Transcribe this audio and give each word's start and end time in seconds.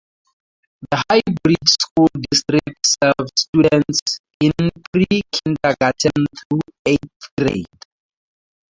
The 0.89 0.97
High 1.11 1.21
Bridge 1.43 1.75
School 1.79 2.09
District 2.27 2.73
serves 2.83 3.31
students 3.37 4.17
in 4.39 4.51
pre-kindergarten 4.91 6.11
through 6.49 6.61
eighth 6.87 7.29
grade. 7.37 7.65